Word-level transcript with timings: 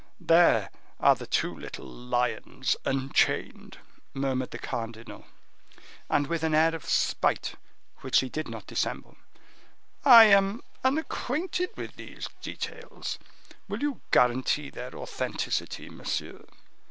There 0.19 0.71
are 0.99 1.13
the 1.13 1.27
two 1.27 1.53
little 1.55 1.85
lions 1.85 2.75
unchained," 2.85 3.77
murmured 4.15 4.49
the 4.49 4.57
cardinal. 4.57 5.27
And 6.09 6.25
with 6.25 6.41
an 6.41 6.55
air 6.55 6.73
of 6.73 6.85
spite, 6.85 7.53
which 7.97 8.21
he 8.21 8.27
did 8.27 8.47
not 8.47 8.65
dissemble: 8.65 9.15
"I 10.03 10.23
am 10.23 10.63
unacquainted 10.83 11.77
with 11.77 11.97
these 11.97 12.27
details, 12.41 13.19
will 13.69 13.83
you 13.83 14.01
guarantee 14.09 14.71
their 14.71 14.95
authenticity, 14.95 15.87
monsieur?" 15.91 16.45